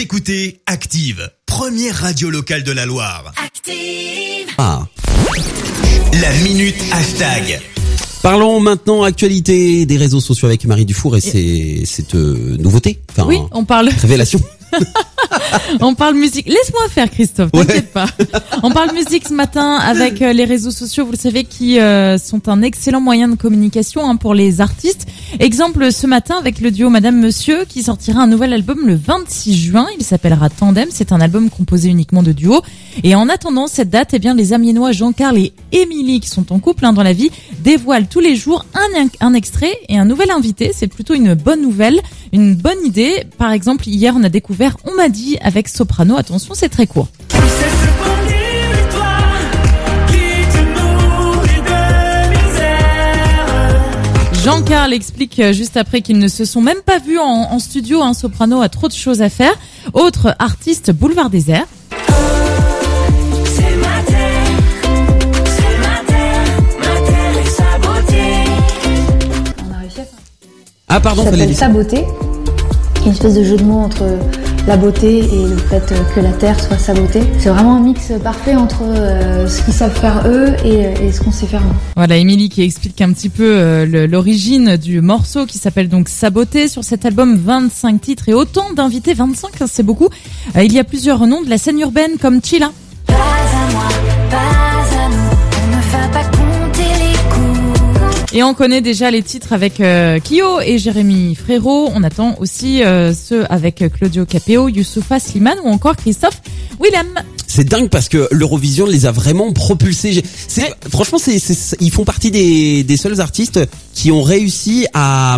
Vous 0.00 0.04
écoutez 0.04 0.62
Active, 0.64 1.30
première 1.44 1.94
radio 1.94 2.30
locale 2.30 2.62
de 2.62 2.72
la 2.72 2.86
Loire. 2.86 3.34
Active. 3.36 4.46
Ah. 4.56 4.86
La 6.22 6.32
minute 6.42 6.82
hashtag. 6.90 7.60
Parlons 8.22 8.60
maintenant 8.60 9.02
actualité 9.02 9.84
des 9.84 9.98
réseaux 9.98 10.20
sociaux 10.20 10.48
avec 10.48 10.64
Marie 10.64 10.86
Dufour 10.86 11.18
et 11.18 11.20
c'est 11.20 11.82
cette 11.84 12.14
euh, 12.14 12.56
nouveauté, 12.56 13.02
enfin 13.10 13.26
Oui, 13.26 13.40
on 13.52 13.66
parle, 13.66 13.90
révélation. 14.00 14.40
on 15.80 15.94
parle 15.94 16.14
musique. 16.14 16.46
Laisse-moi 16.46 16.88
faire, 16.88 17.10
Christophe. 17.10 17.50
Ouais. 17.52 17.66
T'inquiète 17.66 17.92
pas. 17.92 18.06
On 18.62 18.70
parle 18.70 18.94
musique 18.94 19.28
ce 19.28 19.34
matin 19.34 19.76
avec 19.76 20.22
euh, 20.22 20.32
les 20.32 20.44
réseaux 20.44 20.70
sociaux. 20.70 21.04
Vous 21.04 21.12
le 21.12 21.18
savez, 21.18 21.44
qui 21.44 21.78
euh, 21.78 22.18
sont 22.18 22.48
un 22.48 22.62
excellent 22.62 23.00
moyen 23.00 23.28
de 23.28 23.36
communication 23.36 24.08
hein, 24.08 24.16
pour 24.16 24.34
les 24.34 24.60
artistes. 24.60 25.06
Exemple 25.38 25.92
ce 25.92 26.06
matin 26.06 26.36
avec 26.38 26.60
le 26.60 26.70
duo 26.70 26.90
Madame 26.90 27.18
Monsieur 27.18 27.64
qui 27.64 27.82
sortira 27.84 28.20
un 28.20 28.26
nouvel 28.26 28.52
album 28.52 28.80
le 28.84 28.94
26 28.94 29.56
juin. 29.56 29.86
Il 29.98 30.04
s'appellera 30.04 30.50
Tandem. 30.50 30.88
C'est 30.90 31.12
un 31.12 31.20
album 31.20 31.50
composé 31.50 31.88
uniquement 31.88 32.22
de 32.22 32.32
duos. 32.32 32.62
Et 33.04 33.14
en 33.14 33.28
attendant 33.28 33.68
cette 33.68 33.90
date, 33.90 34.10
eh 34.12 34.18
bien 34.18 34.34
les 34.34 34.52
Amiénois 34.52 34.92
Jean-Carl 34.92 35.38
et 35.38 35.52
Émilie 35.72 36.20
qui 36.20 36.28
sont 36.28 36.52
en 36.52 36.58
couple 36.58 36.84
hein, 36.84 36.92
dans 36.92 37.04
la 37.04 37.12
vie 37.12 37.30
dévoilent 37.60 38.08
tous 38.08 38.20
les 38.20 38.34
jours 38.34 38.64
un, 38.74 39.06
un 39.20 39.34
extrait 39.34 39.72
et 39.88 39.98
un 39.98 40.04
nouvel 40.04 40.30
invité. 40.30 40.72
C'est 40.74 40.88
plutôt 40.88 41.14
une 41.14 41.34
bonne 41.34 41.62
nouvelle, 41.62 42.00
une 42.32 42.56
bonne 42.56 42.84
idée. 42.84 43.24
Par 43.38 43.52
exemple, 43.52 43.88
hier 43.88 44.14
on 44.16 44.24
a 44.24 44.28
découvert 44.28 44.76
On 44.84 44.96
m'a 44.96 45.08
dit 45.08 45.38
avec 45.40 45.68
Soprano. 45.68 46.16
Attention, 46.16 46.54
c'est 46.54 46.68
très 46.68 46.86
court. 46.86 47.08
Jean-Carl 54.60 54.92
explique 54.92 55.40
euh, 55.40 55.54
juste 55.54 55.78
après 55.78 56.02
qu'ils 56.02 56.18
ne 56.18 56.28
se 56.28 56.44
sont 56.44 56.60
même 56.60 56.82
pas 56.84 56.98
vus 56.98 57.18
en, 57.18 57.24
en 57.50 57.58
studio. 57.58 58.02
Un 58.02 58.12
soprano 58.12 58.60
a 58.60 58.68
trop 58.68 58.88
de 58.88 58.92
choses 58.92 59.22
à 59.22 59.30
faire. 59.30 59.54
Autre 59.94 60.36
artiste, 60.38 60.90
Boulevard 60.90 61.30
Désert. 61.30 61.64
C'est 61.96 63.76
ma 63.76 64.02
terre. 64.06 64.58
C'est 65.46 65.78
ma 65.78 66.04
terre. 66.06 66.44
Ma 66.78 67.00
terre 67.08 67.42
et 67.42 67.48
sa 67.48 67.78
beauté. 67.78 68.22
On 69.66 69.74
a 69.74 69.78
réussi 69.78 70.00
à 70.00 70.04
faire. 70.04 70.18
Ah 70.88 71.00
pardon, 71.00 71.24
Ça 71.24 71.30
s'appelle 71.30 71.56
saboter. 71.56 72.04
Une 73.06 73.12
espèce 73.12 73.34
de 73.36 73.44
jeu 73.44 73.56
de 73.56 73.64
mots 73.64 73.80
entre 73.80 74.04
la 74.66 74.76
beauté 74.76 75.18
et 75.18 75.46
le 75.48 75.56
fait 75.56 75.92
que 76.14 76.20
la 76.20 76.32
terre 76.32 76.58
soit 76.60 76.78
sabotée. 76.78 77.22
C'est 77.38 77.48
vraiment 77.48 77.76
un 77.76 77.80
mix 77.80 78.12
parfait 78.22 78.54
entre 78.54 78.82
euh, 78.82 79.48
ce 79.48 79.62
qu'ils 79.62 79.74
savent 79.74 79.98
faire 79.98 80.22
eux 80.26 80.54
et, 80.64 81.06
et 81.06 81.12
ce 81.12 81.20
qu'on 81.20 81.32
sait 81.32 81.46
faire 81.46 81.62
nous. 81.62 81.74
Voilà, 81.96 82.16
Émilie 82.16 82.48
qui 82.48 82.62
explique 82.62 83.00
un 83.00 83.12
petit 83.12 83.28
peu 83.28 83.56
euh, 83.56 84.06
l'origine 84.06 84.76
du 84.76 85.00
morceau 85.00 85.46
qui 85.46 85.58
s'appelle 85.58 85.88
donc 85.88 86.08
Saboté. 86.08 86.68
Sur 86.68 86.84
cet 86.84 87.04
album, 87.04 87.36
25 87.36 88.00
titres 88.00 88.28
et 88.28 88.34
autant 88.34 88.72
d'invités, 88.72 89.14
25, 89.14 89.60
hein, 89.60 89.66
c'est 89.68 89.82
beaucoup. 89.82 90.08
Euh, 90.56 90.62
il 90.62 90.72
y 90.72 90.78
a 90.78 90.84
plusieurs 90.84 91.26
noms 91.26 91.42
de 91.42 91.50
la 91.50 91.58
scène 91.58 91.80
urbaine 91.80 92.12
comme 92.20 92.40
Chila. 92.42 92.70
Et 98.32 98.44
on 98.44 98.54
connaît 98.54 98.80
déjà 98.80 99.10
les 99.10 99.22
titres 99.24 99.52
avec 99.52 99.80
euh, 99.80 100.20
Kyo 100.20 100.60
et 100.64 100.78
Jérémy 100.78 101.34
Frérot. 101.34 101.90
On 101.92 102.04
attend 102.04 102.36
aussi 102.38 102.82
euh, 102.84 103.12
ceux 103.12 103.44
avec 103.52 103.82
Claudio 103.92 104.24
Capéo, 104.24 104.68
Youssoufa 104.68 105.18
Slimane 105.18 105.58
ou 105.64 105.68
encore 105.68 105.96
Christophe 105.96 106.40
Willem. 106.80 107.08
C'est 107.48 107.64
dingue 107.64 107.88
parce 107.88 108.08
que 108.08 108.28
l'Eurovision 108.30 108.86
les 108.86 109.04
a 109.06 109.10
vraiment 109.10 109.52
propulsés. 109.52 110.22
Franchement, 110.92 111.18
c'est, 111.18 111.40
c'est- 111.40 111.76
ils 111.80 111.90
font 111.90 112.04
partie 112.04 112.30
des, 112.30 112.84
des 112.84 112.96
seuls 112.96 113.20
artistes 113.20 113.58
qui 113.94 114.12
ont 114.12 114.22
réussi 114.22 114.86
à, 114.94 115.36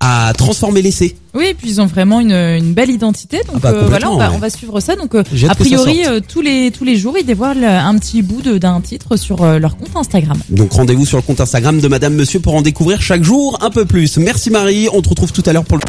à 0.00 0.32
transformer 0.36 0.82
l'essai. 0.82 1.14
Oui, 1.34 1.46
et 1.46 1.54
puis 1.54 1.68
ils 1.68 1.80
ont 1.80 1.86
vraiment 1.86 2.20
une, 2.20 2.32
une 2.32 2.74
belle 2.74 2.90
identité. 2.90 3.38
Donc 3.38 3.56
Ah 3.56 3.58
bah, 3.58 3.70
euh, 3.72 3.86
voilà, 3.88 4.10
on 4.10 4.16
va, 4.16 4.28
ouais. 4.30 4.36
on 4.36 4.38
va 4.38 4.50
suivre 4.50 4.78
ça. 4.80 4.94
Donc 4.96 5.14
euh, 5.14 5.22
a 5.48 5.54
priori, 5.54 6.06
euh, 6.06 6.20
tous 6.26 6.40
les 6.40 6.70
tous 6.70 6.84
les 6.84 6.96
jours, 6.96 7.16
ils 7.18 7.26
dévoilent 7.26 7.64
un 7.64 7.98
petit 7.98 8.22
bout 8.22 8.40
de- 8.42 8.58
d'un 8.58 8.80
titre 8.80 9.16
sur 9.16 9.42
euh, 9.42 9.58
leur 9.58 9.76
compte 9.76 9.96
Instagram. 9.96 10.38
Donc 10.50 10.72
rendez-vous 10.72 11.06
sur 11.06 11.16
le 11.16 11.22
compte 11.22 11.40
Instagram 11.40 11.80
de 11.80 11.88
Madame 11.88 12.14
Monsieur 12.14 12.38
pour 12.40 12.54
en 12.54 12.62
découvrir 12.62 13.02
chaque 13.02 13.24
jour 13.24 13.58
un 13.62 13.70
peu 13.70 13.84
plus. 13.84 14.16
Merci 14.18 14.50
Marie, 14.50 14.88
on 14.92 15.02
te 15.02 15.08
retrouve 15.08 15.32
tout 15.32 15.42
à 15.46 15.52
l'heure 15.52 15.64
pour 15.64 15.78
le... 15.78 15.82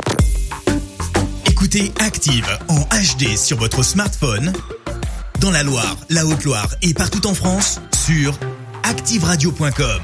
Écoutez 1.48 1.92
Active 2.00 2.48
en 2.68 2.80
HD 2.80 3.38
sur 3.38 3.58
votre 3.58 3.84
smartphone, 3.84 4.52
dans 5.42 5.52
la 5.52 5.64
Loire, 5.64 5.98
la 6.10 6.26
Haute-Loire 6.26 6.70
et 6.82 6.94
partout 6.94 7.26
en 7.28 7.34
France, 7.34 7.80
sur 8.06 8.38
activeradio.com. 8.84 10.02